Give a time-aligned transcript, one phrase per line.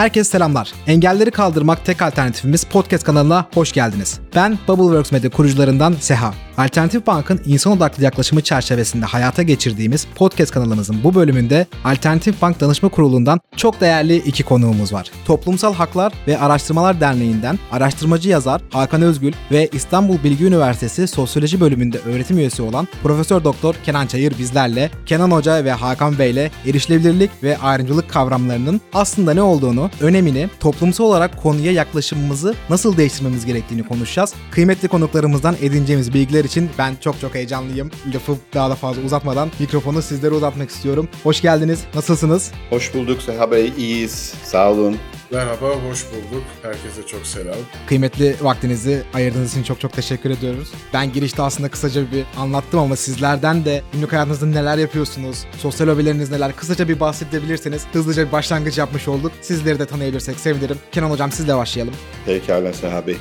[0.00, 0.72] Herkese selamlar.
[0.86, 4.20] Engelleri kaldırmak tek alternatifimiz podcast kanalına hoş geldiniz.
[4.34, 6.34] Ben Bubbleworks Medya kurucularından Seha.
[6.60, 12.88] Alternatif Bank'ın insan odaklı yaklaşımı çerçevesinde hayata geçirdiğimiz podcast kanalımızın bu bölümünde Alternatif Bank Danışma
[12.88, 15.10] Kurulu'ndan çok değerli iki konuğumuz var.
[15.26, 21.98] Toplumsal Haklar ve Araştırmalar Derneği'nden araştırmacı yazar Hakan Özgül ve İstanbul Bilgi Üniversitesi Sosyoloji bölümünde
[21.98, 27.30] öğretim üyesi olan Profesör Doktor Kenan Çayır bizlerle Kenan Hoca ve Hakan Bey ile erişilebilirlik
[27.42, 34.34] ve ayrımcılık kavramlarının aslında ne olduğunu, önemini, toplumsal olarak konuya yaklaşımımızı nasıl değiştirmemiz gerektiğini konuşacağız.
[34.50, 37.90] Kıymetli konuklarımızdan edineceğimiz bilgiler için ben çok çok heyecanlıyım.
[38.14, 41.08] Lafı daha da fazla uzatmadan mikrofonu sizlere uzatmak istiyorum.
[41.22, 41.84] Hoş geldiniz.
[41.94, 42.52] Nasılsınız?
[42.70, 43.72] Hoş bulduk Seha Bey.
[43.78, 44.34] İyiyiz.
[44.44, 44.96] Sağ olun.
[45.32, 46.44] Merhaba, hoş bulduk.
[46.62, 47.56] Herkese çok selam.
[47.86, 50.72] Kıymetli vaktinizi ayırdığınız için çok çok teşekkür ediyoruz.
[50.94, 56.30] Ben girişte aslında kısaca bir anlattım ama sizlerden de günlük hayatınızda neler yapıyorsunuz, sosyal hobileriniz
[56.30, 59.32] neler kısaca bir bahsedebilirseniz hızlıca bir başlangıç yapmış olduk.
[59.42, 60.78] Sizleri de tanıyabilirsek sevinirim.
[60.92, 61.94] Kenan Hocam sizle başlayalım.
[62.26, 63.16] Pekala Seha Bey.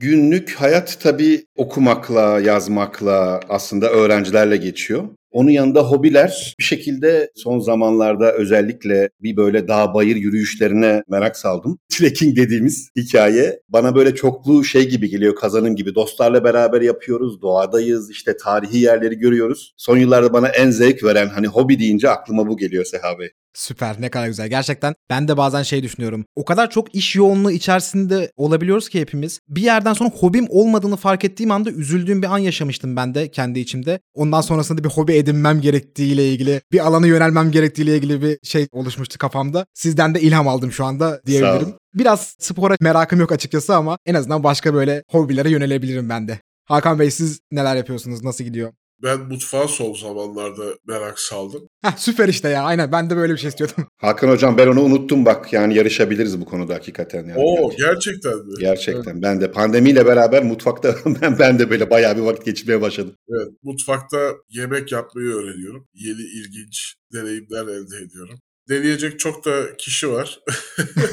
[0.00, 5.08] Günlük hayat tabii okumakla, yazmakla, aslında öğrencilerle geçiyor.
[5.30, 11.78] Onun yanında hobiler bir şekilde son zamanlarda özellikle bir böyle dağ bayır yürüyüşlerine merak saldım.
[11.88, 15.94] Trekking dediğimiz hikaye bana böyle çoklu şey gibi geliyor kazanım gibi.
[15.94, 19.74] Dostlarla beraber yapıyoruz, doğadayız, işte tarihi yerleri görüyoruz.
[19.76, 23.30] Son yıllarda bana en zevk veren hani hobi deyince aklıma bu geliyor Seha Bey.
[23.54, 24.48] Süper ne kadar güzel.
[24.48, 26.24] Gerçekten ben de bazen şey düşünüyorum.
[26.36, 29.40] O kadar çok iş yoğunluğu içerisinde olabiliyoruz ki hepimiz.
[29.48, 33.60] Bir yerden sonra hobim olmadığını fark ettiğim anda üzüldüğüm bir an yaşamıştım ben de kendi
[33.60, 34.00] içimde.
[34.14, 39.18] Ondan sonrasında bir hobi edinmem gerektiğiyle ilgili, bir alana yönelmem gerektiğiyle ilgili bir şey oluşmuştu
[39.18, 39.66] kafamda.
[39.74, 41.74] Sizden de ilham aldım şu anda diyebilirim.
[41.94, 46.38] Biraz spora merakım yok açıkçası ama en azından başka böyle hobilere yönelebilirim ben de.
[46.64, 48.24] Hakan Bey siz neler yapıyorsunuz?
[48.24, 48.72] Nasıl gidiyor?
[49.02, 51.68] Ben mutfağa son zamanlarda merak saldım.
[51.82, 52.62] Heh, süper işte ya.
[52.62, 53.86] Aynen ben de böyle bir şey istiyordum.
[53.96, 55.52] Hakan hocam ben onu unuttum bak.
[55.52, 57.26] Yani yarışabiliriz bu konuda hakikaten.
[57.26, 57.38] Yani.
[57.38, 58.54] Oo gerçekten mi?
[58.60, 59.12] Gerçekten.
[59.12, 59.22] Evet.
[59.22, 63.14] Ben de pandemiyle beraber mutfakta ben, ben de böyle bayağı bir vakit geçirmeye başladım.
[63.28, 63.48] Evet.
[63.62, 65.88] Mutfakta yemek yapmayı öğreniyorum.
[65.94, 68.38] Yeni ilginç deneyimler elde ediyorum.
[68.68, 70.40] Deneyecek çok da kişi var.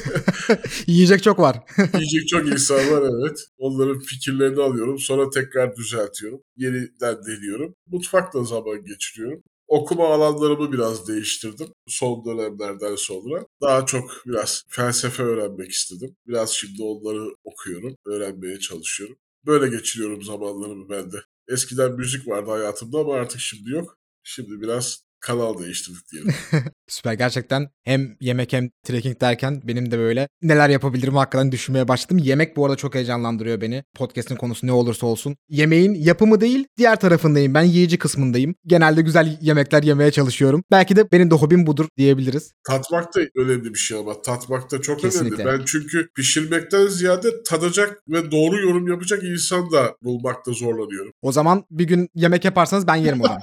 [0.88, 1.58] Yiyecek çok var.
[1.94, 3.40] Yiyecek çok insan var evet.
[3.58, 5.00] Onların fikirlerini alıyorum.
[5.00, 6.42] Sonra tekrar düzeltiyorum.
[6.58, 7.76] Yeniden deniyorum.
[7.88, 9.44] Mutfakla zaman geçiriyorum.
[9.68, 13.46] Okuma alanlarımı biraz değiştirdim son dönemlerden sonra.
[13.62, 16.16] Daha çok biraz felsefe öğrenmek istedim.
[16.28, 19.18] Biraz şimdi onları okuyorum, öğrenmeye çalışıyorum.
[19.46, 21.18] Böyle geçiriyorum zamanlarımı ben de.
[21.48, 23.98] Eskiden müzik vardı hayatımda ama artık şimdi yok.
[24.24, 26.34] Şimdi biraz kanal değiştirdik diyelim.
[26.88, 32.18] Süper gerçekten hem yemek hem trekking derken benim de böyle neler yapabilirim hakikaten düşünmeye başladım.
[32.18, 33.84] Yemek bu arada çok heyecanlandırıyor beni.
[33.96, 35.36] Podcast'in konusu ne olursa olsun.
[35.50, 37.54] Yemeğin yapımı değil diğer tarafındayım.
[37.54, 38.56] Ben yiyici kısmındayım.
[38.66, 40.64] Genelde güzel yemekler yemeye çalışıyorum.
[40.72, 42.52] Belki de benim de hobim budur diyebiliriz.
[42.68, 45.44] Tatmak da önemli bir şey ama tatmak da çok Kesinlikle.
[45.44, 45.60] önemli.
[45.60, 51.12] Ben çünkü pişirmekten ziyade tadacak ve doğru yorum yapacak insan da bulmakta zorlanıyorum.
[51.22, 53.40] O zaman bir gün yemek yaparsanız ben yerim o zaman.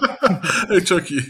[0.85, 1.23] çok iyi.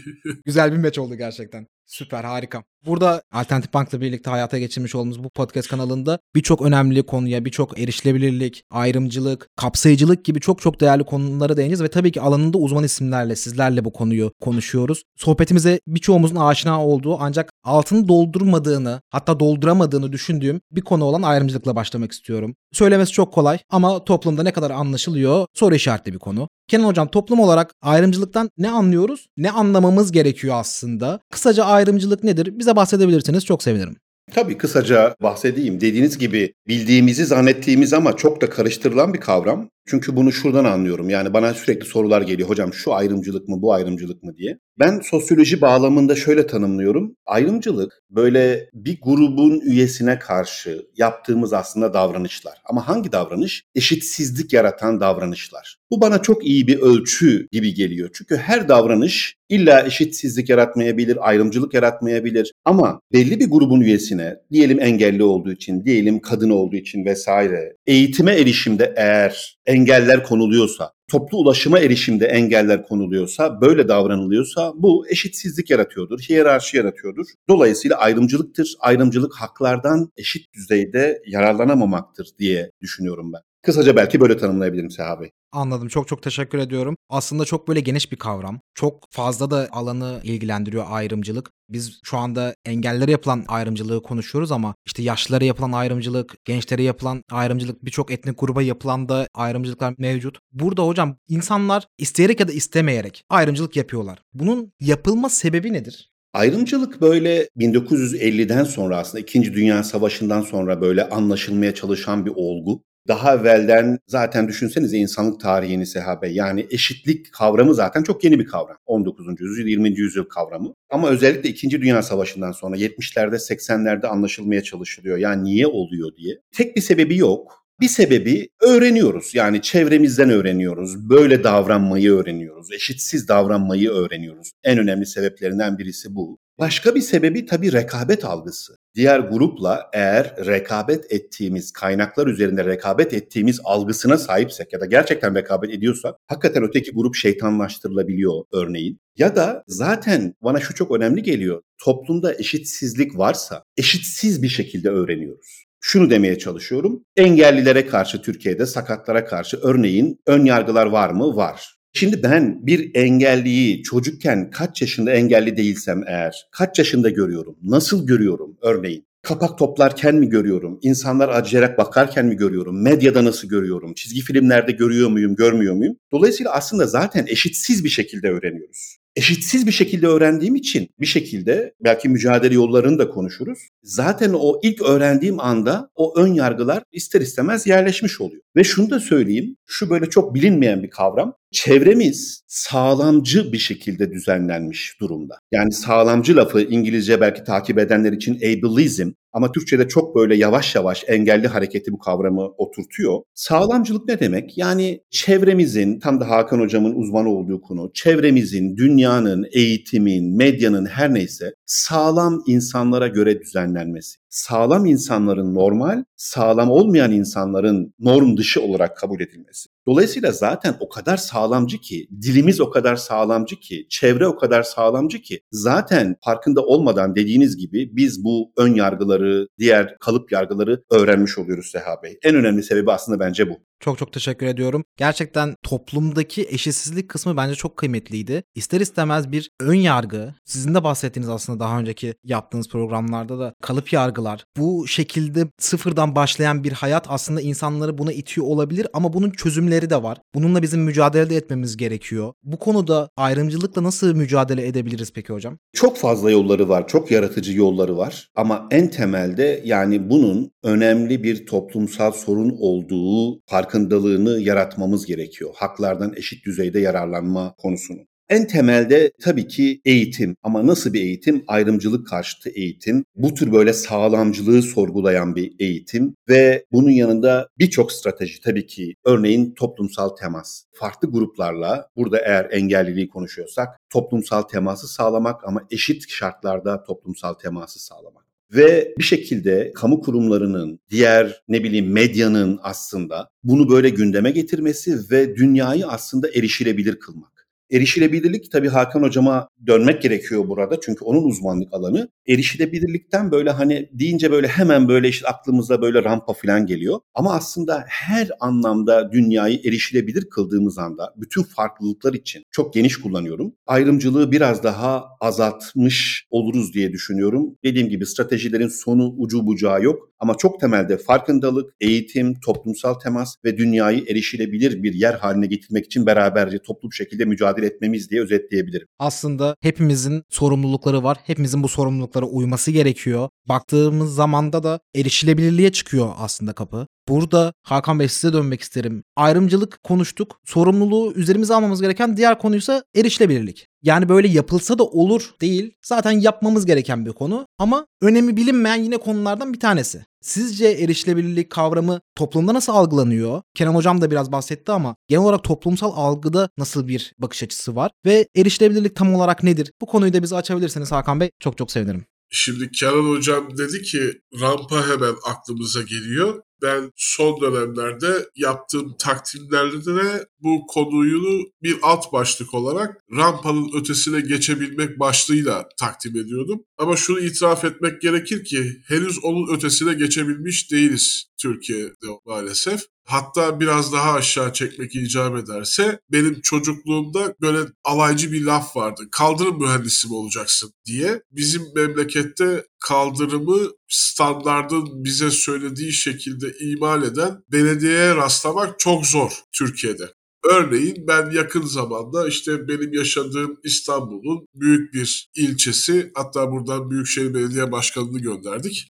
[0.45, 1.67] Güzel bir meç oldu gerçekten.
[1.85, 2.63] Süper harika.
[2.85, 8.63] Burada Alternatif Bank'la birlikte hayata geçirmiş olduğumuz bu podcast kanalında birçok önemli konuya, birçok erişilebilirlik,
[8.71, 13.85] ayrımcılık, kapsayıcılık gibi çok çok değerli konulara değineceğiz ve tabii ki alanında uzman isimlerle, sizlerle
[13.85, 15.03] bu konuyu konuşuyoruz.
[15.17, 22.11] Sohbetimize birçoğumuzun aşina olduğu ancak altını doldurmadığını, hatta dolduramadığını düşündüğüm bir konu olan ayrımcılıkla başlamak
[22.11, 22.55] istiyorum.
[22.71, 26.47] Söylemesi çok kolay ama toplumda ne kadar anlaşılıyor soru işaretli bir konu.
[26.67, 31.19] Kenan Hocam toplum olarak ayrımcılıktan ne anlıyoruz, ne anlamamız gerekiyor aslında?
[31.31, 32.59] Kısaca ayrımcılık nedir?
[32.59, 33.95] Bize bahsedebilirseniz çok sevinirim.
[34.31, 35.81] Tabii kısaca bahsedeyim.
[35.81, 39.69] Dediğiniz gibi bildiğimizi zannettiğimiz ama çok da karıştırılan bir kavram.
[39.85, 41.09] Çünkü bunu şuradan anlıyorum.
[41.09, 42.49] Yani bana sürekli sorular geliyor.
[42.49, 44.57] Hocam şu ayrımcılık mı, bu ayrımcılık mı diye.
[44.79, 47.15] Ben sosyoloji bağlamında şöyle tanımlıyorum.
[47.25, 52.53] Ayrımcılık böyle bir grubun üyesine karşı yaptığımız aslında davranışlar.
[52.65, 53.63] Ama hangi davranış?
[53.75, 55.77] Eşitsizlik yaratan davranışlar.
[55.91, 58.09] Bu bana çok iyi bir ölçü gibi geliyor.
[58.13, 62.51] Çünkü her davranış illa eşitsizlik yaratmayabilir, ayrımcılık yaratmayabilir.
[62.65, 68.31] Ama belli bir grubun üyesine, diyelim engelli olduğu için, diyelim kadın olduğu için vesaire, eğitime
[68.31, 76.77] erişimde eğer engeller konuluyorsa, toplu ulaşıma erişimde engeller konuluyorsa, böyle davranılıyorsa bu eşitsizlik yaratıyordur, hiyerarşi
[76.77, 77.25] yaratıyordur.
[77.49, 78.75] Dolayısıyla ayrımcılıktır.
[78.79, 83.52] Ayrımcılık haklardan eşit düzeyde yararlanamamaktır diye düşünüyorum ben.
[83.63, 85.31] Kısaca belki böyle tanımlayabilirim Seha Bey.
[85.51, 85.87] Anladım.
[85.87, 86.95] Çok çok teşekkür ediyorum.
[87.09, 88.59] Aslında çok böyle geniş bir kavram.
[88.75, 91.49] Çok fazla da alanı ilgilendiriyor ayrımcılık.
[91.69, 97.85] Biz şu anda engellere yapılan ayrımcılığı konuşuyoruz ama işte yaşlılara yapılan ayrımcılık, gençlere yapılan ayrımcılık,
[97.85, 100.39] birçok etnik gruba yapılan da ayrımcılıklar mevcut.
[100.51, 104.19] Burada hocam insanlar isteyerek ya da istemeyerek ayrımcılık yapıyorlar.
[104.33, 106.09] Bunun yapılma sebebi nedir?
[106.33, 109.53] Ayrımcılık böyle 1950'den sonra aslında 2.
[109.53, 112.83] Dünya Savaşı'ndan sonra böyle anlaşılmaya çalışan bir olgu.
[113.07, 118.77] Daha evvelden zaten düşünsenize insanlık tarihini sehabe yani eşitlik kavramı zaten çok yeni bir kavram.
[118.85, 119.41] 19.
[119.41, 119.89] yüzyıl 20.
[119.89, 120.73] yüzyıl kavramı.
[120.89, 121.81] Ama özellikle 2.
[121.81, 125.17] Dünya Savaşı'ndan sonra 70'lerde 80'lerde anlaşılmaya çalışılıyor.
[125.17, 126.35] Yani niye oluyor diye.
[126.51, 127.62] Tek bir sebebi yok.
[127.83, 129.35] Bir sebebi öğreniyoruz.
[129.35, 131.09] Yani çevremizden öğreniyoruz.
[131.09, 132.71] Böyle davranmayı öğreniyoruz.
[132.71, 134.51] Eşitsiz davranmayı öğreniyoruz.
[134.63, 136.37] En önemli sebeplerinden birisi bu.
[136.59, 138.73] Başka bir sebebi tabii rekabet algısı.
[138.95, 145.71] Diğer grupla eğer rekabet ettiğimiz, kaynaklar üzerinde rekabet ettiğimiz algısına sahipsek ya da gerçekten rekabet
[145.71, 148.99] ediyorsak hakikaten öteki grup şeytanlaştırılabiliyor örneğin.
[149.17, 151.61] Ya da zaten bana şu çok önemli geliyor.
[151.77, 157.03] Toplumda eşitsizlik varsa eşitsiz bir şekilde öğreniyoruz şunu demeye çalışıyorum.
[157.15, 161.35] Engellilere karşı Türkiye'de sakatlara karşı örneğin ön yargılar var mı?
[161.35, 161.75] Var.
[161.93, 168.57] Şimdi ben bir engelliyi çocukken kaç yaşında engelli değilsem eğer kaç yaşında görüyorum, nasıl görüyorum
[168.61, 169.05] örneğin?
[169.21, 170.79] Kapak toplarken mi görüyorum?
[170.81, 172.83] İnsanlar acıyarak bakarken mi görüyorum?
[172.83, 173.93] Medyada nasıl görüyorum?
[173.93, 175.95] Çizgi filmlerde görüyor muyum, görmüyor muyum?
[176.11, 182.09] Dolayısıyla aslında zaten eşitsiz bir şekilde öğreniyoruz eşitsiz bir şekilde öğrendiğim için bir şekilde belki
[182.09, 183.59] mücadele yollarını da konuşuruz.
[183.83, 188.41] Zaten o ilk öğrendiğim anda o ön yargılar ister istemez yerleşmiş oluyor.
[188.55, 191.33] Ve şunu da söyleyeyim, şu böyle çok bilinmeyen bir kavram.
[191.51, 195.39] Çevremiz sağlamcı bir şekilde düzenlenmiş durumda.
[195.51, 201.03] Yani sağlamcı lafı İngilizce belki takip edenler için ableism ama Türkçe'de çok böyle yavaş yavaş
[201.07, 203.19] engelli hareketi bu kavramı oturtuyor.
[203.33, 204.57] Sağlamcılık ne demek?
[204.57, 211.53] Yani çevremizin, tam da Hakan hocamın uzmanı olduğu konu, çevremizin, dünyanın, eğitimin, medyanın her neyse
[211.65, 214.22] sağlam insanlara göre düzenlenmesi.
[214.33, 219.69] Sağlam insanların normal, sağlam olmayan insanların norm dışı olarak kabul edilmesi.
[219.87, 225.21] Dolayısıyla zaten o kadar sağlamcı ki, dilimiz o kadar sağlamcı ki, çevre o kadar sağlamcı
[225.21, 231.69] ki zaten farkında olmadan dediğiniz gibi biz bu ön yargıları, diğer kalıp yargıları öğrenmiş oluyoruz
[231.71, 232.17] Seha Bey.
[232.23, 233.53] En önemli sebebi aslında bence bu.
[233.83, 234.83] Çok çok teşekkür ediyorum.
[234.97, 238.43] Gerçekten toplumdaki eşitsizlik kısmı bence çok kıymetliydi.
[238.55, 243.93] İster istemez bir ön yargı, sizin de bahsettiğiniz aslında daha önceki yaptığınız programlarda da kalıp
[243.93, 244.45] yargılar.
[244.57, 250.03] Bu şekilde sıfırdan başlayan bir hayat aslında insanları buna itiyor olabilir ama bunun çözümleri de
[250.03, 250.17] var.
[250.35, 252.33] Bununla bizim mücadele de etmemiz gerekiyor.
[252.43, 255.57] Bu konuda ayrımcılıkla nasıl mücadele edebiliriz peki hocam?
[255.73, 261.45] Çok fazla yolları var, çok yaratıcı yolları var ama en temelde yani bunun önemli bir
[261.45, 265.51] toplumsal sorun olduğu fark farkındalığını yaratmamız gerekiyor.
[265.55, 267.99] Haklardan eşit düzeyde yararlanma konusunu.
[268.29, 271.43] En temelde tabii ki eğitim ama nasıl bir eğitim?
[271.47, 273.05] Ayrımcılık karşıtı eğitim.
[273.15, 279.53] Bu tür böyle sağlamcılığı sorgulayan bir eğitim ve bunun yanında birçok strateji tabii ki örneğin
[279.53, 280.63] toplumsal temas.
[280.73, 288.22] Farklı gruplarla burada eğer engelliliği konuşuyorsak toplumsal teması sağlamak ama eşit şartlarda toplumsal teması sağlamak.
[288.55, 295.35] Ve bir şekilde kamu kurumlarının, diğer ne bileyim medyanın aslında bunu böyle gündeme getirmesi ve
[295.35, 297.32] dünyayı aslında erişilebilir kılmak.
[297.73, 302.09] Erişilebilirlik tabii Hakan hocama dönmek gerekiyor burada çünkü onun uzmanlık alanı.
[302.27, 306.99] Erişilebilirlikten böyle hani deyince böyle hemen böyle işte aklımıza böyle rampa falan geliyor.
[307.13, 313.53] Ama aslında her anlamda dünyayı erişilebilir kıldığımız anda bütün farklılıklar için çok geniş kullanıyorum.
[313.67, 317.55] Ayrımcılığı biraz daha azaltmış oluruz diye düşünüyorum.
[317.63, 320.09] Dediğim gibi stratejilerin sonu ucu bucağı yok.
[320.23, 326.05] Ama çok temelde farkındalık, eğitim, toplumsal temas ve dünyayı erişilebilir bir yer haline getirmek için
[326.05, 328.87] beraberce toplu bir şekilde mücadele etmemiz diye özetleyebilirim.
[328.99, 331.17] Aslında hepimizin sorumlulukları var.
[331.23, 333.29] Hepimizin bu sorumluluklara uyması gerekiyor.
[333.49, 336.87] Baktığımız zamanda da erişilebilirliğe çıkıyor aslında kapı.
[337.07, 339.03] Burada Hakan Bey size dönmek isterim.
[339.15, 340.39] Ayrımcılık konuştuk.
[340.45, 343.67] Sorumluluğu üzerimize almamız gereken diğer konuysa erişilebilirlik.
[343.81, 345.73] Yani böyle yapılsa da olur değil.
[345.85, 350.05] Zaten yapmamız gereken bir konu ama önemi bilinmeyen yine konulardan bir tanesi.
[350.21, 353.41] Sizce erişilebilirlik kavramı toplumda nasıl algılanıyor?
[353.55, 357.91] Kenan Hocam da biraz bahsetti ama genel olarak toplumsal algıda nasıl bir bakış açısı var?
[358.05, 359.71] Ve erişilebilirlik tam olarak nedir?
[359.81, 362.05] Bu konuyu da bize açabilirseniz Hakan Bey çok çok sevinirim.
[362.35, 370.25] Şimdi Kenan Hocam dedi ki rampa hemen aklımıza geliyor ben son dönemlerde yaptığım takdimlerde de
[370.39, 376.63] bu konuyu bir alt başlık olarak rampanın ötesine geçebilmek başlığıyla takdim ediyordum.
[376.77, 382.81] Ama şunu itiraf etmek gerekir ki henüz onun ötesine geçebilmiş değiliz Türkiye'de maalesef.
[383.05, 389.01] Hatta biraz daha aşağı çekmek icap ederse benim çocukluğumda böyle alaycı bir laf vardı.
[389.11, 391.21] Kaldırım mühendisi mi olacaksın diye.
[391.31, 400.13] Bizim memlekette kaldırımı standardın bize söylediği şekilde imal eden belediyeye rastlamak çok zor Türkiye'de.
[400.43, 407.71] Örneğin ben yakın zamanda işte benim yaşadığım İstanbul'un büyük bir ilçesi hatta buradan Büyükşehir Belediye
[407.71, 408.87] Başkanı'nı gönderdik.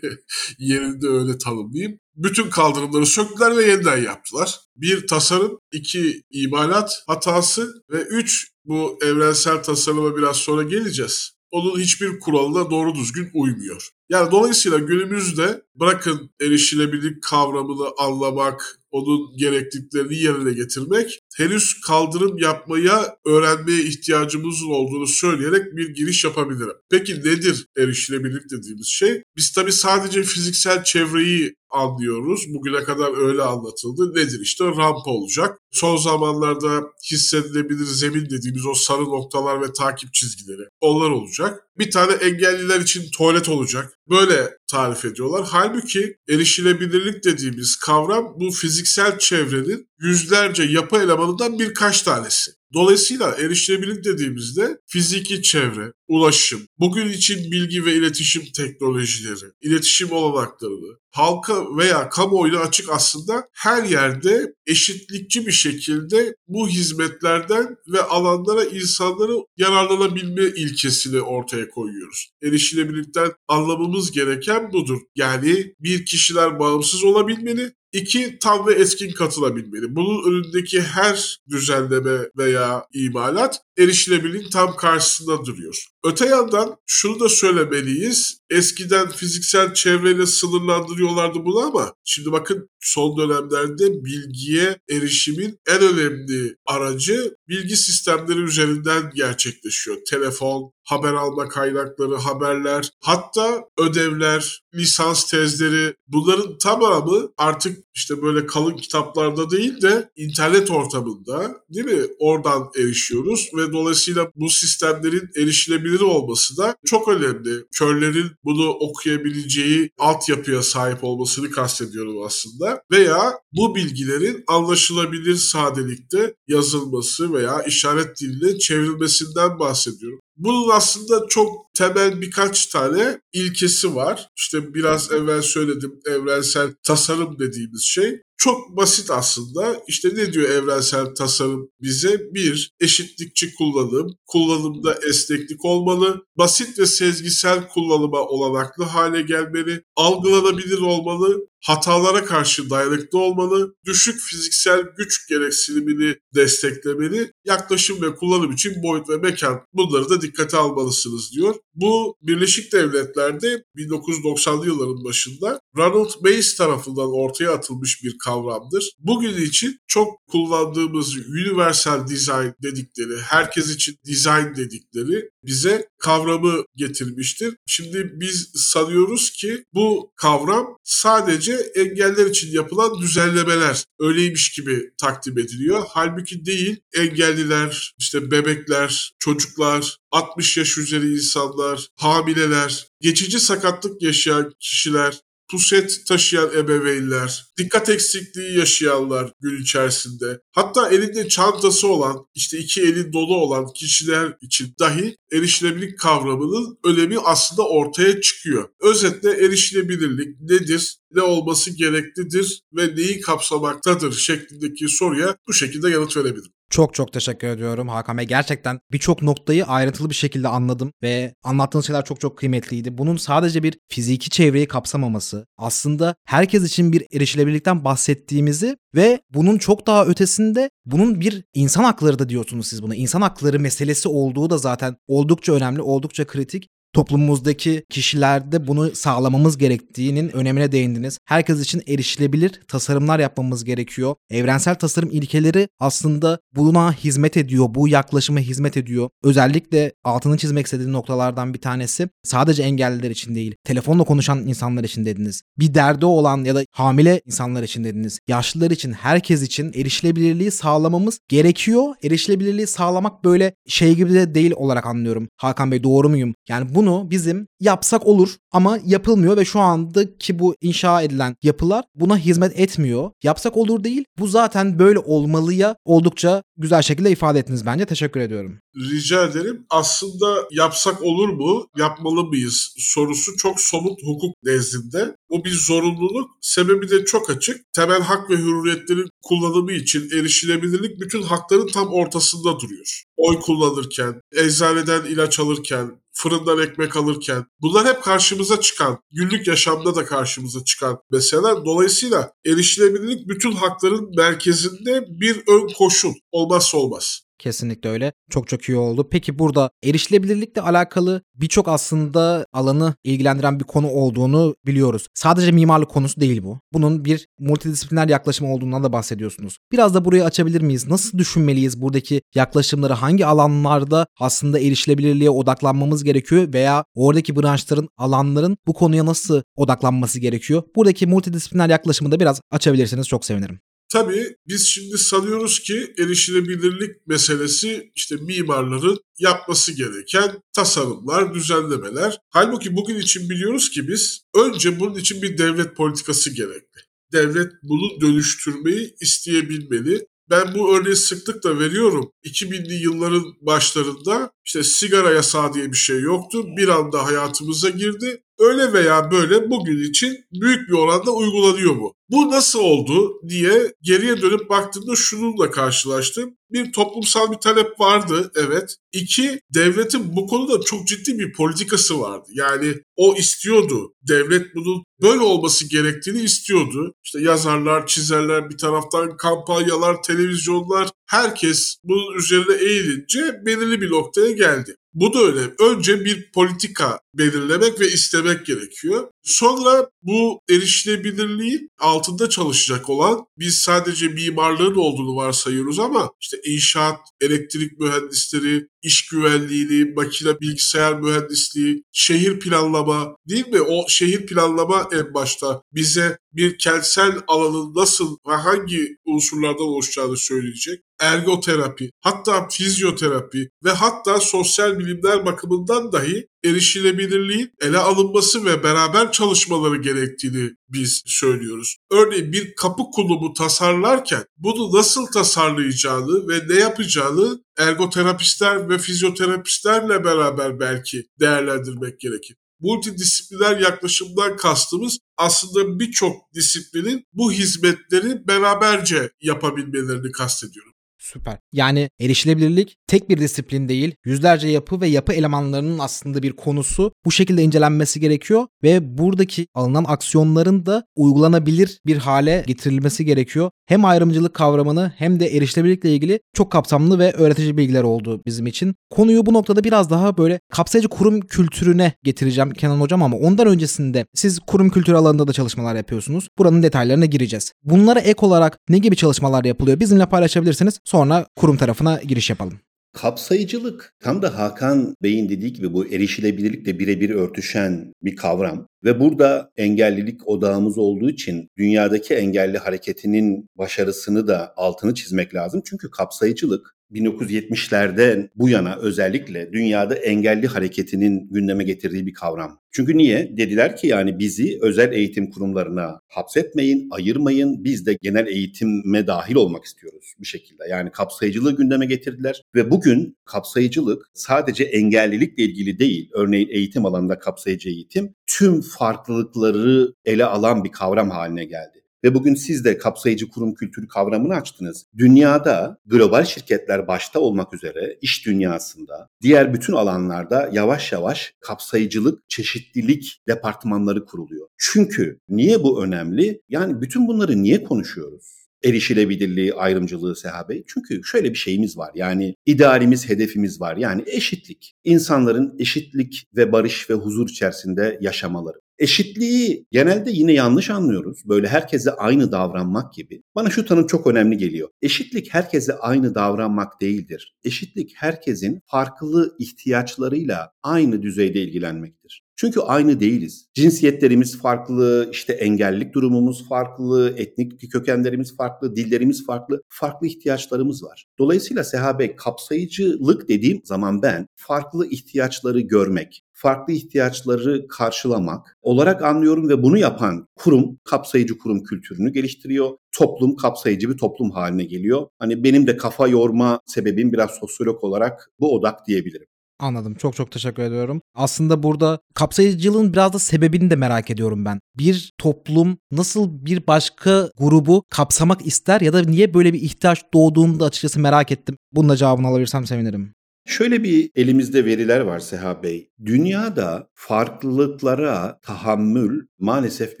[0.58, 1.98] Yerinde öyle tanımlayayım.
[2.16, 4.60] Bütün kaldırımları söktüler ve yeniden yaptılar.
[4.76, 12.20] Bir tasarım, iki imalat hatası ve üç bu evrensel tasarıma biraz sonra geleceğiz onun hiçbir
[12.20, 13.88] kuralına doğru düzgün uymuyor.
[14.08, 23.82] Yani dolayısıyla günümüzde bırakın erişilebilirlik kavramını anlamak, onun gerekliliklerini yerine getirmek, henüz kaldırım yapmaya öğrenmeye
[23.82, 26.76] ihtiyacımızın olduğunu söyleyerek bir giriş yapabilirim.
[26.90, 29.22] Peki nedir erişilebilirlik dediğimiz şey?
[29.36, 32.44] Biz tabii sadece fiziksel çevreyi anlıyoruz.
[32.54, 34.14] Bugüne kadar öyle anlatıldı.
[34.14, 35.58] Nedir işte rampa olacak.
[35.70, 41.60] Son zamanlarda hissedilebilir zemin dediğimiz o sarı noktalar ve takip çizgileri onlar olacak.
[41.78, 43.92] Bir tane engelliler için tuvalet olacak.
[44.10, 45.46] Böyle tarif ediyorlar.
[45.50, 52.50] Halbuki erişilebilirlik dediğimiz kavram bu fiziksel çevrenin yüzlerce yapı elemanından birkaç tanesi.
[52.74, 61.76] Dolayısıyla erişilebilirlik dediğimizde fiziki çevre, ulaşım, bugün için bilgi ve iletişim teknolojileri, iletişim olanaklarını, halka
[61.76, 70.42] veya kamuoyuna açık aslında her yerde eşitlikçi bir şekilde bu hizmetlerden ve alanlara insanları yararlanabilme
[70.42, 72.30] ilkesini ortaya koyuyoruz.
[72.42, 74.98] Erişilebilirlikten anlamamız gereken budur.
[75.16, 79.96] Yani bir kişiler bağımsız olabilmeli, İki, tam ve etkin katılabilmeli.
[79.96, 85.91] Bunun önündeki her düzenleme veya imalat erişilebilirliğin tam karşısında duruyor.
[86.04, 88.38] Öte yandan şunu da söylemeliyiz.
[88.50, 97.36] Eskiden fiziksel çevreyle sınırlandırıyorlardı bunu ama şimdi bakın son dönemlerde bilgiye erişimin en önemli aracı
[97.48, 99.96] bilgi sistemleri üzerinden gerçekleşiyor.
[100.10, 108.76] Telefon, haber alma kaynakları, haberler, hatta ödevler, lisans tezleri bunların tamamı artık işte böyle kalın
[108.76, 112.06] kitaplarda değil de internet ortamında değil mi?
[112.18, 117.50] Oradan erişiyoruz ve dolayısıyla bu sistemlerin erişilebilir olması da çok önemli.
[117.78, 122.82] Körlerin bunu okuyabileceği altyapıya sahip olmasını kastediyorum aslında.
[122.90, 130.20] Veya bu bilgilerin anlaşılabilir sadelikte yazılması veya işaret diline çevrilmesinden bahsediyorum.
[130.36, 134.28] Bunun aslında çok temel birkaç tane ilkesi var.
[134.36, 138.20] İşte biraz evvel söyledim evrensel tasarım dediğimiz şey.
[138.36, 139.82] Çok basit aslında.
[139.88, 142.20] İşte ne diyor evrensel tasarım bize?
[142.34, 144.16] Bir, eşitlikçi kullanım.
[144.26, 146.22] Kullanımda esneklik olmalı.
[146.38, 149.82] Basit ve sezgisel kullanıma olanaklı hale gelmeli.
[149.96, 158.82] Algılanabilir olmalı hatalara karşı dayanıklı olmalı, düşük fiziksel güç gereksinimini desteklemeli, yaklaşım ve kullanım için
[158.82, 161.54] boyut ve mekan bunları da dikkate almalısınız diyor.
[161.74, 168.90] Bu Birleşik Devletler'de 1990'lı yılların başında Ronald Bayes tarafından ortaya atılmış bir kavramdır.
[168.98, 177.54] Bugün için çok kullandığımız universal design dedikleri, herkes için design dedikleri bize kavramı getirmiştir.
[177.66, 185.84] Şimdi biz sanıyoruz ki bu kavram sadece engeller için yapılan düzenlemeler öyleymiş gibi takdim ediliyor.
[185.88, 195.20] Halbuki değil engelliler, işte bebekler, çocuklar, 60 yaş üzeri insanlar, hamileler, geçici sakatlık yaşayan kişiler,
[195.52, 203.12] puset taşıyan ebeveynler, dikkat eksikliği yaşayanlar gün içerisinde, hatta elinde çantası olan, işte iki eli
[203.12, 208.68] dolu olan kişiler için dahi erişilebilirlik kavramının önemi aslında ortaya çıkıyor.
[208.80, 216.52] Özetle erişilebilirlik nedir, ne olması gereklidir ve neyi kapsamaktadır şeklindeki soruya bu şekilde yanıt verebilirim.
[216.72, 218.26] Çok çok teşekkür ediyorum Hakan Bey.
[218.26, 222.98] Gerçekten birçok noktayı ayrıntılı bir şekilde anladım ve anlattığınız şeyler çok çok kıymetliydi.
[222.98, 229.86] Bunun sadece bir fiziki çevreyi kapsamaması, aslında herkes için bir erişilebilirlikten bahsettiğimizi ve bunun çok
[229.86, 232.94] daha ötesinde bunun bir insan hakları da diyorsunuz siz buna.
[232.94, 240.28] İnsan hakları meselesi olduğu da zaten oldukça önemli, oldukça kritik toplumumuzdaki kişilerde bunu sağlamamız gerektiğinin
[240.28, 241.18] önemine değindiniz.
[241.24, 244.14] Herkes için erişilebilir tasarımlar yapmamız gerekiyor.
[244.30, 249.08] Evrensel tasarım ilkeleri aslında buna hizmet ediyor, bu yaklaşıma hizmet ediyor.
[249.24, 255.04] Özellikle altını çizmek istediğim noktalardan bir tanesi sadece engelliler için değil, telefonla konuşan insanlar için
[255.04, 255.42] dediniz.
[255.58, 258.18] Bir derdi olan ya da hamile insanlar için dediniz.
[258.28, 261.94] Yaşlılar için, herkes için erişilebilirliği sağlamamız gerekiyor.
[262.02, 265.28] Erişilebilirliği sağlamak böyle şey gibi de değil olarak anlıyorum.
[265.36, 266.34] Hakan Bey doğru muyum?
[266.48, 271.84] Yani bu bunu bizim yapsak olur ama yapılmıyor ve şu andaki bu inşa edilen yapılar
[271.94, 273.10] buna hizmet etmiyor.
[273.22, 274.04] Yapsak olur değil.
[274.18, 277.84] Bu zaten böyle olmalıya oldukça güzel şekilde ifade ettiniz bence.
[277.84, 278.58] Teşekkür ediyorum.
[278.76, 279.66] Rica ederim.
[279.70, 285.16] Aslında yapsak olur mu, yapmalı mıyız sorusu çok somut hukuk nezdinde.
[285.30, 286.30] Bu bir zorunluluk.
[286.40, 287.72] Sebebi de çok açık.
[287.72, 293.02] Temel hak ve hürriyetlerin kullanımı için erişilebilirlik bütün hakların tam ortasında duruyor.
[293.16, 300.04] Oy kullanırken, eczaneden ilaç alırken, fırından ekmek alırken bunlar hep karşımıza çıkan, günlük yaşamda da
[300.04, 301.64] karşımıza çıkan meseleler.
[301.64, 307.21] Dolayısıyla erişilebilirlik bütün hakların merkezinde bir ön koşul, olmazsa olmaz.
[307.42, 308.12] Kesinlikle öyle.
[308.30, 309.08] Çok çok iyi oldu.
[309.10, 315.06] Peki burada erişilebilirlikle alakalı birçok aslında alanı ilgilendiren bir konu olduğunu biliyoruz.
[315.14, 316.60] Sadece mimarlık konusu değil bu.
[316.72, 319.58] Bunun bir multidisipliner yaklaşım olduğundan da bahsediyorsunuz.
[319.72, 320.88] Biraz da burayı açabilir miyiz?
[320.88, 322.92] Nasıl düşünmeliyiz buradaki yaklaşımları?
[322.92, 330.62] Hangi alanlarda aslında erişilebilirliğe odaklanmamız gerekiyor veya oradaki branşların, alanların bu konuya nasıl odaklanması gerekiyor?
[330.76, 333.60] Buradaki multidisipliner yaklaşımı da biraz açabilirseniz çok sevinirim.
[333.92, 342.18] Tabii biz şimdi sanıyoruz ki erişilebilirlik meselesi işte mimarların yapması gereken tasarımlar, düzenlemeler.
[342.30, 346.80] Halbuki bugün için biliyoruz ki biz önce bunun için bir devlet politikası gerekli.
[347.12, 350.06] Devlet bunu dönüştürmeyi isteyebilmeli.
[350.30, 352.12] Ben bu örneği sıklıkla veriyorum.
[352.24, 356.44] 2000'li yılların başlarında işte sigara yasağı diye bir şey yoktu.
[356.56, 358.22] Bir anda hayatımıza girdi.
[358.42, 361.94] Öyle veya böyle bugün için büyük bir oranda uygulanıyor bu.
[362.10, 366.36] Bu nasıl oldu diye geriye dönüp baktığımda şununla karşılaştım.
[366.52, 368.76] Bir toplumsal bir talep vardı evet.
[368.92, 372.28] İki, devletin bu konuda çok ciddi bir politikası vardı.
[372.32, 373.94] Yani o istiyordu.
[374.08, 376.94] Devlet bunun böyle olması gerektiğini istiyordu.
[377.04, 384.76] İşte yazarlar, çizerler bir taraftan kampanyalar, televizyonlar herkes bunun üzerine eğilince belirli bir noktaya geldi.
[384.94, 385.40] Bu da öyle.
[385.58, 389.08] Önce bir politika belirlemek ve istemek gerekiyor.
[389.22, 397.78] Sonra bu erişilebilirliğin altında çalışacak olan biz sadece mimarlığın olduğunu varsayıyoruz ama işte inşaat, elektrik
[397.78, 403.60] mühendisleri, iş güvenliğini, makine bilgisayar mühendisliği, şehir planlama değil mi?
[403.60, 410.80] O şehir planlama en başta bize bir kentsel alanın nasıl ve hangi unsurlardan oluşacağını söyleyecek.
[411.00, 419.76] Ergoterapi, hatta fizyoterapi ve hatta sosyal bilimler bakımından dahi erişilebilirliğin ele alınması ve beraber çalışmaları
[419.76, 421.76] gerektiğini biz söylüyoruz.
[421.90, 430.60] Örneğin bir kapı kulumu tasarlarken bunu nasıl tasarlayacağını ve ne yapacağını ergoterapistler ve fizyoterapistlerle beraber
[430.60, 440.71] belki değerlendirmek gerekir multidisipliner yaklaşımdan kastımız aslında birçok disiplinin bu hizmetleri beraberce yapabilmelerini kastediyorum.
[441.02, 441.38] Süper.
[441.52, 447.12] Yani erişilebilirlik tek bir disiplin değil, yüzlerce yapı ve yapı elemanlarının aslında bir konusu bu
[447.12, 453.50] şekilde incelenmesi gerekiyor ve buradaki alınan aksiyonların da uygulanabilir bir hale getirilmesi gerekiyor.
[453.66, 458.74] Hem ayrımcılık kavramını hem de erişilebilirlikle ilgili çok kapsamlı ve öğretici bilgiler oldu bizim için.
[458.90, 464.06] Konuyu bu noktada biraz daha böyle kapsayıcı kurum kültürüne getireceğim Kenan Hocam ama ondan öncesinde
[464.14, 466.28] siz kurum kültürü alanında da çalışmalar yapıyorsunuz.
[466.38, 467.52] Buranın detaylarına gireceğiz.
[467.64, 470.78] Bunlara ek olarak ne gibi çalışmalar yapılıyor bizimle paylaşabilirsiniz.
[470.92, 472.60] Sonra kurum tarafına giriş yapalım.
[472.92, 478.66] Kapsayıcılık tam da Hakan Bey'in dediği gibi bu erişilebilirlikle birebir örtüşen bir kavram.
[478.84, 485.62] Ve burada engellilik odağımız olduğu için dünyadaki engelli hareketinin başarısını da altını çizmek lazım.
[485.64, 492.58] Çünkü kapsayıcılık 1970'lerden bu yana özellikle dünyada engelli hareketinin gündeme getirdiği bir kavram.
[492.70, 493.36] Çünkü niye?
[493.36, 497.64] Dediler ki yani bizi özel eğitim kurumlarına hapsetmeyin, ayırmayın.
[497.64, 500.64] Biz de genel eğitime dahil olmak istiyoruz bir şekilde.
[500.70, 506.10] Yani kapsayıcılığı gündeme getirdiler ve bugün kapsayıcılık sadece engellilikle ilgili değil.
[506.12, 511.81] Örneğin eğitim alanında kapsayıcı eğitim tüm farklılıkları ele alan bir kavram haline geldi.
[512.04, 514.86] Ve bugün siz de kapsayıcı kurum kültürü kavramını açtınız.
[514.98, 523.22] Dünyada global şirketler başta olmak üzere iş dünyasında, diğer bütün alanlarda yavaş yavaş kapsayıcılık, çeşitlilik
[523.28, 524.48] departmanları kuruluyor.
[524.58, 526.42] Çünkü niye bu önemli?
[526.48, 528.42] Yani bütün bunları niye konuşuyoruz?
[528.64, 530.64] erişilebilirliği, ayrımcılığı Seha Bey.
[530.66, 531.90] Çünkü şöyle bir şeyimiz var.
[531.94, 533.76] Yani idealimiz, hedefimiz var.
[533.76, 534.74] Yani eşitlik.
[534.84, 538.58] İnsanların eşitlik ve barış ve huzur içerisinde yaşamaları.
[538.82, 541.22] Eşitliği genelde yine yanlış anlıyoruz.
[541.28, 543.22] Böyle herkese aynı davranmak gibi.
[543.34, 544.68] Bana şu tanım çok önemli geliyor.
[544.82, 547.36] Eşitlik herkese aynı davranmak değildir.
[547.44, 552.21] Eşitlik herkesin farklı ihtiyaçlarıyla aynı düzeyde ilgilenmektir.
[552.36, 553.46] Çünkü aynı değiliz.
[553.54, 561.06] Cinsiyetlerimiz farklı, işte engellilik durumumuz farklı, etnik kökenlerimiz farklı, dillerimiz farklı, farklı ihtiyaçlarımız var.
[561.18, 569.48] Dolayısıyla Seha Bey kapsayıcılık dediğim zaman ben farklı ihtiyaçları görmek, farklı ihtiyaçları karşılamak olarak anlıyorum
[569.48, 572.70] ve bunu yapan kurum kapsayıcı kurum kültürünü geliştiriyor.
[572.98, 575.06] Toplum kapsayıcı bir toplum haline geliyor.
[575.18, 579.26] Hani benim de kafa yorma sebebim biraz sosyolog olarak bu odak diyebilirim.
[579.62, 579.94] Anladım.
[579.94, 581.02] Çok çok teşekkür ediyorum.
[581.14, 584.60] Aslında burada kapsayıcılığın biraz da sebebini de merak ediyorum ben.
[584.78, 590.60] Bir toplum nasıl bir başka grubu kapsamak ister ya da niye böyle bir ihtiyaç doğduğunu
[590.60, 591.56] da açıkçası merak ettim.
[591.72, 593.12] Bunun da cevabını alabilirsem sevinirim.
[593.46, 595.88] Şöyle bir elimizde veriler var Seha Bey.
[596.04, 600.00] Dünyada farklılıklara tahammül maalesef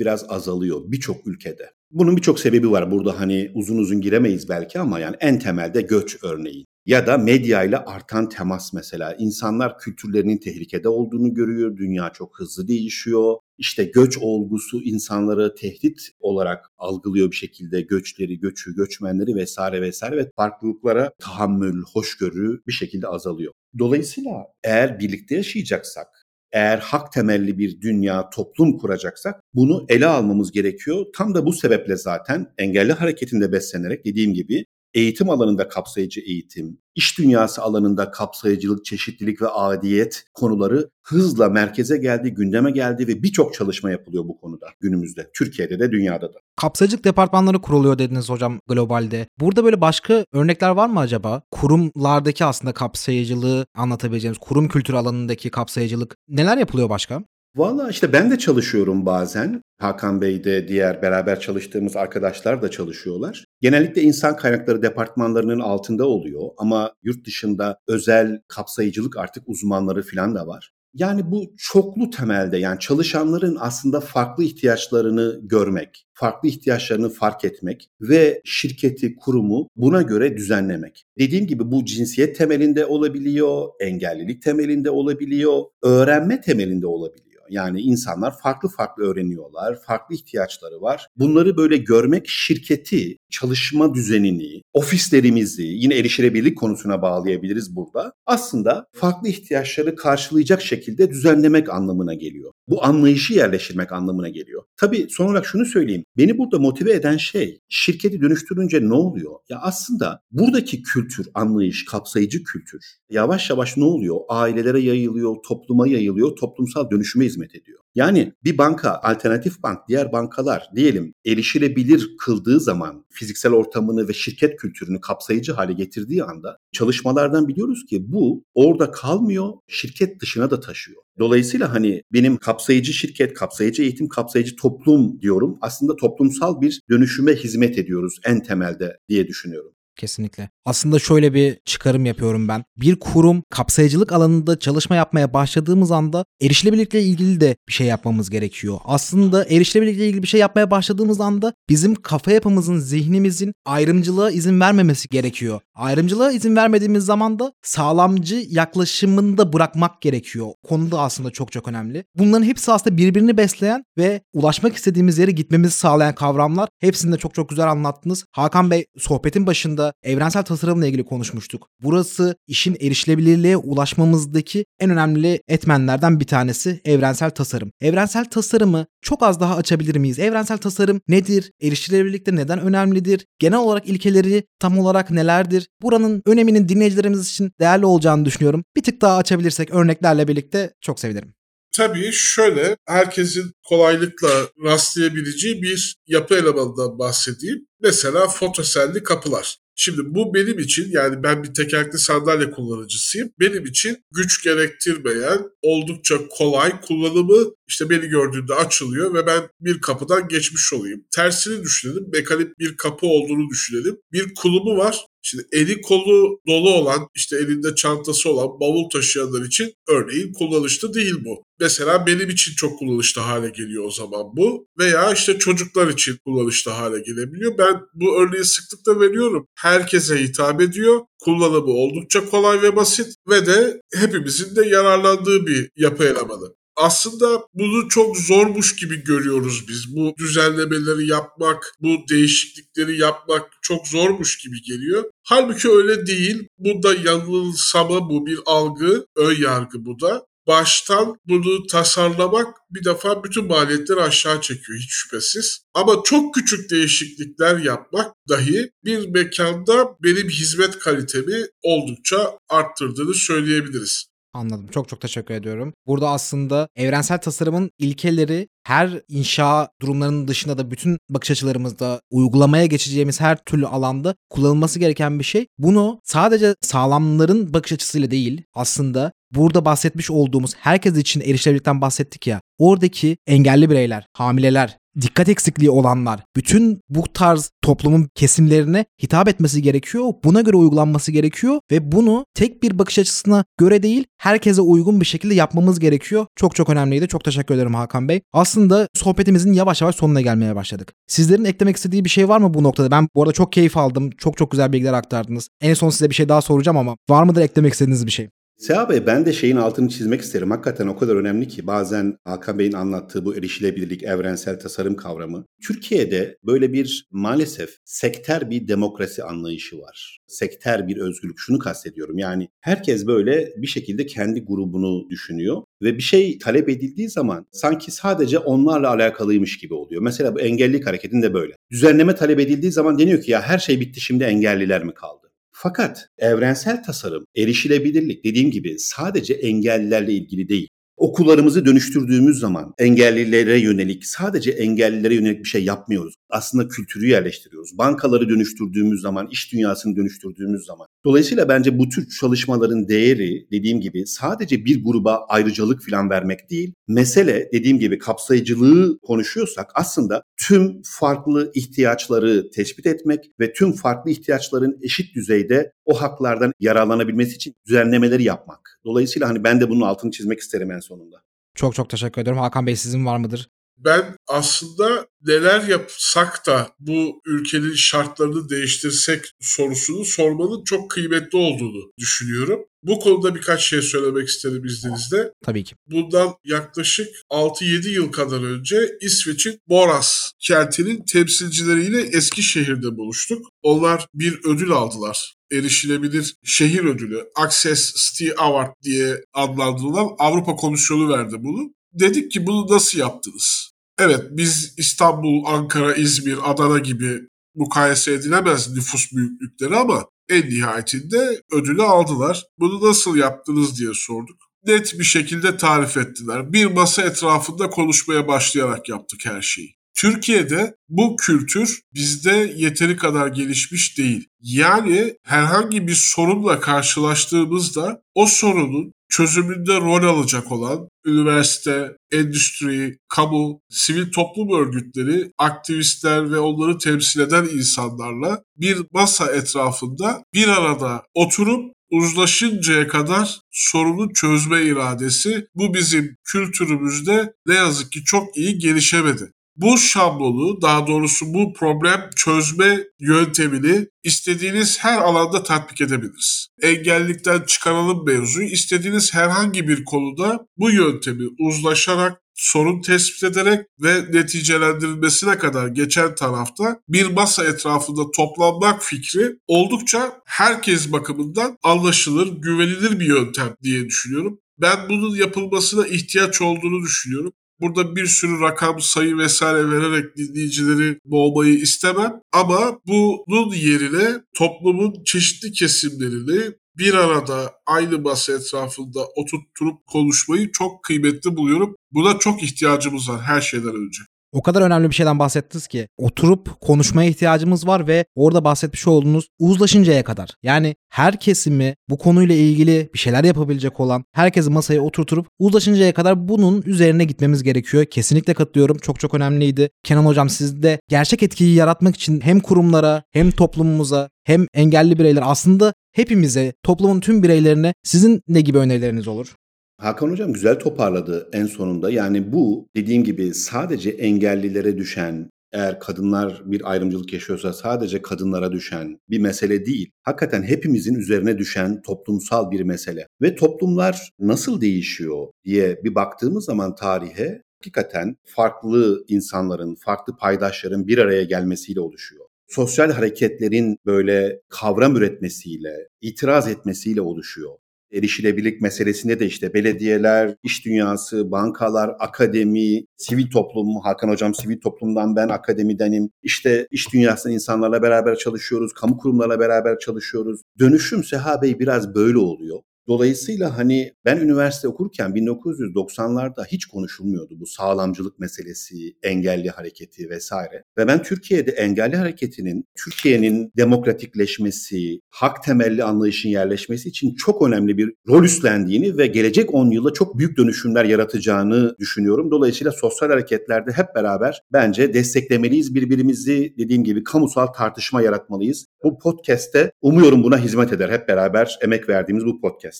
[0.00, 1.70] biraz azalıyor birçok ülkede.
[1.90, 2.90] Bunun birçok sebebi var.
[2.90, 6.64] Burada hani uzun uzun giremeyiz belki ama yani en temelde göç örneği.
[6.86, 9.14] Ya da medya ile artan temas mesela.
[9.18, 11.76] İnsanlar kültürlerinin tehlikede olduğunu görüyor.
[11.76, 13.36] Dünya çok hızlı değişiyor.
[13.58, 20.30] İşte göç olgusu insanları tehdit olarak algılıyor bir şekilde göçleri, göçü, göçmenleri vesaire vesaire ve
[20.36, 23.52] farklılıklara tahammül, hoşgörü bir şekilde azalıyor.
[23.78, 31.06] Dolayısıyla eğer birlikte yaşayacaksak, eğer hak temelli bir dünya, toplum kuracaksak bunu ele almamız gerekiyor.
[31.16, 34.64] Tam da bu sebeple zaten engelli hareketinde beslenerek dediğim gibi
[34.94, 42.30] eğitim alanında kapsayıcı eğitim, iş dünyası alanında kapsayıcılık, çeşitlilik ve adiyet konuları hızla merkeze geldi,
[42.30, 45.30] gündeme geldi ve birçok çalışma yapılıyor bu konuda günümüzde.
[45.34, 46.38] Türkiye'de de dünyada da.
[46.56, 49.26] Kapsayıcılık departmanları kuruluyor dediniz hocam globalde.
[49.40, 51.42] Burada böyle başka örnekler var mı acaba?
[51.50, 57.22] Kurumlardaki aslında kapsayıcılığı anlatabileceğimiz, kurum kültürü alanındaki kapsayıcılık neler yapılıyor başka?
[57.56, 59.62] Valla işte ben de çalışıyorum bazen.
[59.78, 63.44] Hakan Bey de diğer beraber çalıştığımız arkadaşlar da çalışıyorlar.
[63.60, 70.46] Genellikle insan kaynakları departmanlarının altında oluyor ama yurt dışında özel kapsayıcılık artık uzmanları falan da
[70.46, 70.72] var.
[70.94, 78.40] Yani bu çoklu temelde yani çalışanların aslında farklı ihtiyaçlarını görmek, farklı ihtiyaçlarını fark etmek ve
[78.44, 81.04] şirketi, kurumu buna göre düzenlemek.
[81.18, 87.31] Dediğim gibi bu cinsiyet temelinde olabiliyor, engellilik temelinde olabiliyor, öğrenme temelinde olabiliyor.
[87.50, 91.06] Yani insanlar farklı farklı öğreniyorlar, farklı ihtiyaçları var.
[91.16, 98.12] Bunları böyle görmek şirketi, çalışma düzenini, ofislerimizi yine erişilebilirlik konusuna bağlayabiliriz burada.
[98.26, 102.52] Aslında farklı ihtiyaçları karşılayacak şekilde düzenlemek anlamına geliyor.
[102.68, 104.62] Bu anlayışı yerleştirmek anlamına geliyor.
[104.76, 106.04] Tabii son olarak şunu söyleyeyim.
[106.16, 109.32] Beni burada motive eden şey şirketi dönüştürünce ne oluyor?
[109.48, 114.16] Ya aslında buradaki kültür, anlayış, kapsayıcı kültür yavaş yavaş ne oluyor?
[114.28, 117.78] Ailelere yayılıyor, topluma yayılıyor, toplumsal dönüşüme hizmet ediyor.
[117.94, 124.56] Yani bir banka, alternatif bank, diğer bankalar diyelim erişilebilir kıldığı zaman fiziksel ortamını ve şirket
[124.56, 131.02] kültürünü kapsayıcı hale getirdiği anda çalışmalardan biliyoruz ki bu orada kalmıyor, şirket dışına da taşıyor.
[131.18, 135.58] Dolayısıyla hani benim kapsayıcı şirket, kapsayıcı eğitim, kapsayıcı toplum diyorum.
[135.60, 139.72] Aslında toplumsal bir dönüşüme hizmet ediyoruz en temelde diye düşünüyorum.
[140.02, 140.50] Kesinlikle.
[140.64, 142.64] Aslında şöyle bir çıkarım yapıyorum ben.
[142.76, 148.78] Bir kurum kapsayıcılık alanında çalışma yapmaya başladığımız anda erişilebilirlikle ilgili de bir şey yapmamız gerekiyor.
[148.84, 155.08] Aslında erişilebilirlikle ilgili bir şey yapmaya başladığımız anda bizim kafa yapımızın, zihnimizin ayrımcılığa izin vermemesi
[155.08, 155.60] gerekiyor.
[155.74, 160.46] Ayrımcılığa izin vermediğimiz zaman da sağlamcı yaklaşımını da bırakmak gerekiyor.
[160.68, 162.04] Konu da aslında çok çok önemli.
[162.14, 166.68] Bunların hepsi aslında birbirini besleyen ve ulaşmak istediğimiz yere gitmemizi sağlayan kavramlar.
[166.80, 168.24] Hepsini de çok çok güzel anlattınız.
[168.32, 171.68] Hakan Bey sohbetin başında evrensel tasarımla ilgili konuşmuştuk.
[171.82, 177.72] Burası işin erişilebilirliğe ulaşmamızdaki en önemli etmenlerden bir tanesi evrensel tasarım.
[177.80, 180.18] Evrensel tasarımı çok az daha açabilir miyiz?
[180.18, 181.52] Evrensel tasarım nedir?
[181.62, 183.26] Erişilebilirlikte neden önemlidir?
[183.38, 185.68] Genel olarak ilkeleri tam olarak nelerdir?
[185.82, 188.64] Buranın öneminin dinleyicilerimiz için değerli olacağını düşünüyorum.
[188.76, 191.34] Bir tık daha açabilirsek örneklerle birlikte çok sevinirim.
[191.76, 197.66] Tabii şöyle herkesin kolaylıkla rastlayabileceği bir yapı elemanından bahsedeyim.
[197.80, 199.56] Mesela fotoselli kapılar.
[199.76, 203.30] Şimdi bu benim için yani ben bir tekerlekli sandalye kullanıcısıyım.
[203.40, 210.28] Benim için güç gerektirmeyen, oldukça kolay kullanımı işte beni gördüğünde açılıyor ve ben bir kapıdan
[210.28, 211.04] geçmiş olayım.
[211.16, 212.06] Tersini düşünelim.
[212.12, 213.96] Mekanik bir kapı olduğunu düşünelim.
[214.12, 215.06] Bir kulumu var.
[215.22, 221.14] Şimdi eli kolu dolu olan, işte elinde çantası olan bavul taşıyanlar için örneğin kullanışlı değil
[221.24, 221.42] bu.
[221.60, 224.66] Mesela benim için çok kullanışlı hale geliyor o zaman bu.
[224.78, 227.58] Veya işte çocuklar için kullanışlı hale gelebiliyor.
[227.58, 229.46] Ben bu örneği sıklıkla veriyorum.
[229.58, 231.00] Herkese hitap ediyor.
[231.20, 237.88] Kullanımı oldukça kolay ve basit ve de hepimizin de yararlandığı bir yapı elemanı aslında bunu
[237.88, 239.96] çok zormuş gibi görüyoruz biz.
[239.96, 245.04] Bu düzenlemeleri yapmak, bu değişiklikleri yapmak çok zormuş gibi geliyor.
[245.24, 246.48] Halbuki öyle değil.
[246.58, 250.26] Bu da yanılsama bu bir algı, ön yargı bu da.
[250.46, 255.60] baştan bunu tasarlamak bir defa bütün maliyetleri aşağı çekiyor hiç şüphesiz.
[255.74, 264.06] Ama çok küçük değişiklikler yapmak dahi bir mekanda benim hizmet kalitemi oldukça arttırdığını söyleyebiliriz.
[264.34, 264.66] Anladım.
[264.72, 265.74] Çok çok teşekkür ediyorum.
[265.86, 273.20] Burada aslında evrensel tasarımın ilkeleri her inşa durumlarının dışında da bütün bakış açılarımızda uygulamaya geçeceğimiz
[273.20, 275.46] her türlü alanda kullanılması gereken bir şey.
[275.58, 282.40] Bunu sadece sağlamların bakış açısıyla değil aslında burada bahsetmiş olduğumuz herkes için erişilebilirlikten bahsettik ya.
[282.58, 290.12] Oradaki engelli bireyler, hamileler, dikkat eksikliği olanlar, bütün bu tarz toplumun kesimlerine hitap etmesi gerekiyor.
[290.24, 295.06] Buna göre uygulanması gerekiyor ve bunu tek bir bakış açısına göre değil, herkese uygun bir
[295.06, 296.26] şekilde yapmamız gerekiyor.
[296.36, 297.08] Çok çok önemliydi.
[297.08, 298.20] Çok teşekkür ederim Hakan Bey.
[298.32, 300.92] Aslında sohbetimizin yavaş yavaş sonuna gelmeye başladık.
[301.06, 302.90] Sizlerin eklemek istediği bir şey var mı bu noktada?
[302.90, 304.10] Ben bu arada çok keyif aldım.
[304.10, 305.48] Çok çok güzel bilgiler aktardınız.
[305.60, 308.28] En son size bir şey daha soracağım ama var mıdır eklemek istediğiniz bir şey?
[308.62, 310.50] Seha Bey ben de şeyin altını çizmek isterim.
[310.50, 315.46] Hakikaten o kadar önemli ki bazen Hakan Bey'in anlattığı bu erişilebilirlik, evrensel tasarım kavramı.
[315.66, 320.20] Türkiye'de böyle bir maalesef sekter bir demokrasi anlayışı var.
[320.26, 321.38] Sekter bir özgürlük.
[321.38, 327.08] Şunu kastediyorum yani herkes böyle bir şekilde kendi grubunu düşünüyor ve bir şey talep edildiği
[327.08, 330.02] zaman sanki sadece onlarla alakalıymış gibi oluyor.
[330.02, 331.54] Mesela bu engellilik hareketinde böyle.
[331.70, 335.21] Düzenleme talep edildiği zaman deniyor ki ya her şey bitti şimdi engelliler mi kaldı?
[335.62, 340.68] Fakat evrensel tasarım, erişilebilirlik dediğim gibi sadece engellilerle ilgili değil.
[340.96, 346.14] Okullarımızı dönüştürdüğümüz zaman engellilere yönelik sadece engellilere yönelik bir şey yapmıyoruz.
[346.32, 347.78] Aslında kültürü yerleştiriyoruz.
[347.78, 350.86] Bankaları dönüştürdüğümüz zaman, iş dünyasını dönüştürdüğümüz zaman.
[351.04, 356.74] Dolayısıyla bence bu tür çalışmaların değeri dediğim gibi sadece bir gruba ayrıcalık falan vermek değil.
[356.88, 364.78] Mesele dediğim gibi kapsayıcılığı konuşuyorsak aslında tüm farklı ihtiyaçları tespit etmek ve tüm farklı ihtiyaçların
[364.82, 368.80] eşit düzeyde o haklardan yararlanabilmesi için düzenlemeleri yapmak.
[368.84, 371.16] Dolayısıyla hani ben de bunun altını çizmek isterim en sonunda.
[371.54, 372.38] Çok çok teşekkür ederim.
[372.38, 373.48] Hakan Bey sizin var mıdır?
[373.78, 382.60] Ben aslında neler yapsak da bu ülkenin şartlarını değiştirsek sorusunu sormanın çok kıymetli olduğunu düşünüyorum.
[382.82, 385.32] Bu konuda birkaç şey söylemek isterim izninizle.
[385.44, 385.74] Tabii ki.
[385.86, 393.46] Bundan yaklaşık 6-7 yıl kadar önce İsveç'in Boras kentinin temsilcileriyle Eskişehir'de buluştuk.
[393.62, 401.36] Onlar bir ödül aldılar erişilebilir şehir ödülü Access City Award diye adlandırılan Avrupa Komisyonu verdi
[401.38, 401.74] bunu.
[401.92, 403.72] Dedik ki bunu nasıl yaptınız?
[403.98, 407.20] Evet biz İstanbul, Ankara, İzmir, Adana gibi
[407.54, 412.44] mukayese edilemez nüfus büyüklükleri ama en nihayetinde ödülü aldılar.
[412.58, 414.36] Bunu nasıl yaptınız diye sorduk.
[414.66, 416.52] Net bir şekilde tarif ettiler.
[416.52, 419.74] Bir masa etrafında konuşmaya başlayarak yaptık her şeyi.
[419.94, 424.28] Türkiye'de bu kültür bizde yeteri kadar gelişmiş değil.
[424.40, 434.12] Yani herhangi bir sorunla karşılaştığımızda o sorunun çözümünde rol alacak olan üniversite, endüstri, kamu, sivil
[434.12, 442.88] toplum örgütleri, aktivistler ve onları temsil eden insanlarla bir masa etrafında bir arada oturup uzlaşıncaya
[442.88, 449.32] kadar sorunu çözme iradesi bu bizim kültürümüzde ne yazık ki çok iyi gelişemedi.
[449.62, 456.48] Bu şablonu daha doğrusu bu problem çözme yöntemini istediğiniz her alanda tatbik edebiliriz.
[456.62, 465.38] Engellikten çıkaralım mevzuyu istediğiniz herhangi bir konuda bu yöntemi uzlaşarak sorun tespit ederek ve neticelendirilmesine
[465.38, 473.54] kadar geçen tarafta bir masa etrafında toplanmak fikri oldukça herkes bakımından anlaşılır, güvenilir bir yöntem
[473.62, 474.38] diye düşünüyorum.
[474.58, 477.32] Ben bunun yapılmasına ihtiyaç olduğunu düşünüyorum.
[477.62, 482.20] Burada bir sürü rakam, sayı vesaire vererek dinleyicileri boğmayı istemem.
[482.32, 491.36] Ama bunun yerine toplumun çeşitli kesimlerini bir arada aynı masa etrafında oturtturup konuşmayı çok kıymetli
[491.36, 491.76] buluyorum.
[491.92, 496.60] Buna çok ihtiyacımız var her şeyden önce o kadar önemli bir şeyden bahsettiniz ki oturup
[496.60, 500.30] konuşmaya ihtiyacımız var ve orada bahsetmiş olduğunuz uzlaşıncaya kadar.
[500.42, 506.28] Yani her kesimi bu konuyla ilgili bir şeyler yapabilecek olan herkesi masaya oturtup uzlaşıncaya kadar
[506.28, 507.84] bunun üzerine gitmemiz gerekiyor.
[507.84, 508.78] Kesinlikle katılıyorum.
[508.78, 509.70] Çok çok önemliydi.
[509.84, 515.22] Kenan hocam siz de gerçek etkiyi yaratmak için hem kurumlara hem toplumumuza hem engelli bireyler
[515.26, 519.34] aslında hepimize, toplumun tüm bireylerine sizin ne gibi önerileriniz olur?
[519.82, 521.90] Hakan Hocam güzel toparladı en sonunda.
[521.90, 528.98] Yani bu dediğim gibi sadece engellilere düşen, eğer kadınlar bir ayrımcılık yaşıyorsa sadece kadınlara düşen
[529.10, 529.90] bir mesele değil.
[530.02, 533.06] Hakikaten hepimizin üzerine düşen toplumsal bir mesele.
[533.22, 540.98] Ve toplumlar nasıl değişiyor diye bir baktığımız zaman tarihe hakikaten farklı insanların, farklı paydaşların bir
[540.98, 542.24] araya gelmesiyle oluşuyor.
[542.48, 547.52] Sosyal hareketlerin böyle kavram üretmesiyle, itiraz etmesiyle oluşuyor
[547.92, 555.16] erişilebilirlik meselesinde de işte belediyeler, iş dünyası, bankalar, akademi, sivil toplum, Hakan Hocam sivil toplumdan
[555.16, 556.10] ben akademidenim.
[556.22, 560.40] İşte iş dünyasının insanlarla beraber çalışıyoruz, kamu kurumlarla beraber çalışıyoruz.
[560.58, 562.58] Dönüşüm Seha Bey biraz böyle oluyor.
[562.88, 570.64] Dolayısıyla hani ben üniversite okurken 1990'larda hiç konuşulmuyordu bu sağlamcılık meselesi, engelli hareketi vesaire.
[570.78, 577.92] Ve ben Türkiye'de engelli hareketinin Türkiye'nin demokratikleşmesi, hak temelli anlayışın yerleşmesi için çok önemli bir
[578.08, 582.30] rol üstlendiğini ve gelecek 10 yılda çok büyük dönüşümler yaratacağını düşünüyorum.
[582.30, 588.66] Dolayısıyla sosyal hareketlerde hep beraber bence desteklemeliyiz birbirimizi dediğim gibi kamusal tartışma yaratmalıyız.
[588.84, 592.71] Bu podcast'te umuyorum buna hizmet eder hep beraber emek verdiğimiz bu podcast.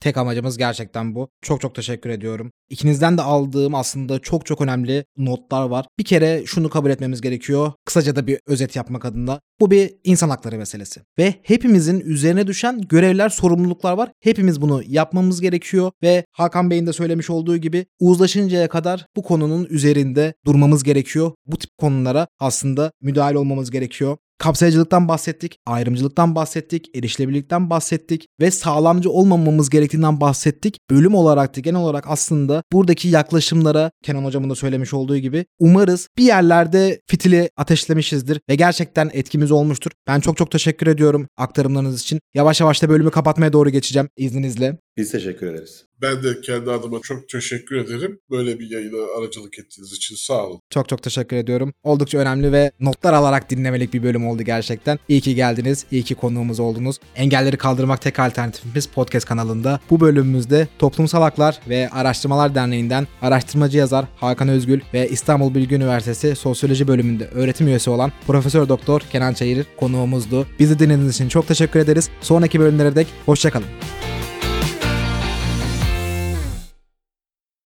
[0.00, 1.28] Tek amacımız gerçekten bu.
[1.42, 2.52] Çok çok teşekkür ediyorum.
[2.70, 5.86] İkinizden de aldığım aslında çok çok önemli notlar var.
[5.98, 7.72] Bir kere şunu kabul etmemiz gerekiyor.
[7.84, 9.40] Kısaca da bir özet yapmak adına.
[9.60, 11.00] Bu bir insan hakları meselesi.
[11.18, 14.10] Ve hepimizin üzerine düşen görevler, sorumluluklar var.
[14.20, 19.66] Hepimiz bunu yapmamız gerekiyor ve Hakan Bey'in de söylemiş olduğu gibi uzlaşıncaya kadar bu konunun
[19.70, 21.32] üzerinde durmamız gerekiyor.
[21.46, 24.16] Bu tip konulara aslında müdahale olmamız gerekiyor.
[24.38, 30.78] Kapsayıcılıktan bahsettik, ayrımcılıktan bahsettik, erişilebilirlikten bahsettik ve sağlamcı olmamamız gerektiğinden bahsettik.
[30.90, 36.08] Bölüm olarak da genel olarak aslında buradaki yaklaşımlara Kenan hocamın da söylemiş olduğu gibi umarız
[36.18, 39.90] bir yerlerde fitili ateşlemişizdir ve gerçekten etkimiz olmuştur.
[40.06, 42.20] Ben çok çok teşekkür ediyorum aktarımlarınız için.
[42.34, 44.78] Yavaş yavaş da bölümü kapatmaya doğru geçeceğim izninizle.
[44.96, 45.87] Biz teşekkür ederiz.
[46.02, 48.20] Ben de kendi adıma çok teşekkür ederim.
[48.30, 50.60] Böyle bir yayına aracılık ettiğiniz için sağ olun.
[50.70, 51.72] Çok çok teşekkür ediyorum.
[51.82, 54.98] Oldukça önemli ve notlar alarak dinlemelik bir bölüm oldu gerçekten.
[55.08, 56.96] İyi ki geldiniz, iyi ki konuğumuz oldunuz.
[57.16, 64.04] Engelleri Kaldırmak Tek Alternatifimiz podcast kanalında bu bölümümüzde Toplumsal Haklar ve Araştırmalar Derneği'nden araştırmacı yazar
[64.16, 69.66] Hakan Özgül ve İstanbul Bilgi Üniversitesi Sosyoloji bölümünde öğretim üyesi olan Profesör Doktor Kenan Çayır
[69.76, 70.46] konuğumuzdu.
[70.58, 72.10] Bizi dinlediğiniz için çok teşekkür ederiz.
[72.20, 73.66] Sonraki bölümlere dek hoşçakalın.